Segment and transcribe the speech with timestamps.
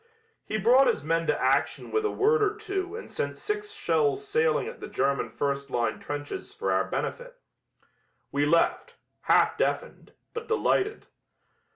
[0.43, 4.27] He brought his men to action with a word or two and sent six shells
[4.27, 7.37] sailing at the German first line trenches for our benefit.
[8.31, 8.95] We left,
[9.25, 11.05] half deafened, but delighted.